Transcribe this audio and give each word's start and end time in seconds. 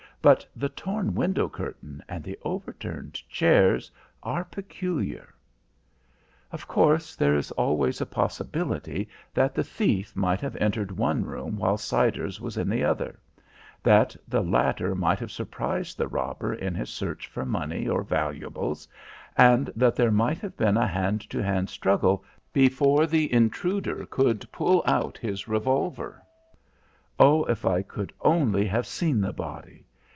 But 0.23 0.45
the 0.55 0.69
torn 0.69 1.15
window 1.15 1.49
curtain 1.49 2.03
and 2.07 2.23
the 2.23 2.37
overturned 2.43 3.15
chairs 3.27 3.89
are 4.21 4.43
peculiar. 4.45 5.33
"Of 6.51 6.67
course 6.67 7.15
there 7.15 7.35
is 7.35 7.49
always 7.53 8.01
a 8.01 8.05
possibility 8.05 9.09
that 9.33 9.55
the 9.55 9.63
thief 9.63 10.15
might 10.15 10.39
have 10.41 10.55
entered 10.57 10.91
one 10.91 11.25
room 11.25 11.57
while 11.57 11.75
Siders 11.75 12.39
was 12.39 12.55
in 12.55 12.69
the 12.69 12.83
other; 12.83 13.19
that 13.81 14.15
the 14.27 14.41
latter 14.43 14.93
might 14.93 15.17
have 15.17 15.31
surprised 15.31 15.97
the 15.97 16.07
robber 16.07 16.53
in 16.53 16.75
his 16.75 16.91
search 16.91 17.25
for 17.25 17.43
money 17.43 17.87
or 17.87 18.03
valuables, 18.03 18.87
and 19.35 19.71
that 19.75 19.95
there 19.95 20.11
might 20.11 20.37
have 20.37 20.55
been 20.55 20.77
a 20.77 20.85
hand 20.85 21.21
to 21.31 21.41
hand 21.43 21.67
struggle 21.67 22.23
before 22.53 23.07
the 23.07 23.33
intruder 23.33 24.05
could 24.05 24.45
pull 24.51 24.83
out 24.85 25.17
his 25.17 25.47
revolver. 25.47 26.21
Oh, 27.17 27.43
if 27.45 27.65
I 27.65 27.81
could 27.81 28.13
only 28.21 28.67
have 28.67 28.85
seen 28.85 29.19
the 29.19 29.33
body! 29.33 29.87